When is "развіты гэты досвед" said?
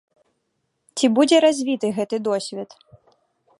1.45-2.69